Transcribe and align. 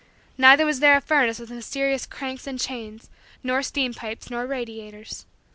Neither 0.35 0.65
was 0.65 0.79
there 0.79 0.97
a 0.97 1.01
furnace 1.01 1.37
with 1.37 1.51
mysterious 1.51 2.07
cranks 2.07 2.47
and 2.47 2.59
chains 2.59 3.07
nor 3.43 3.61
steam 3.61 3.93
pipes 3.93 4.31
nor 4.31 4.47
radiators. 4.47 5.27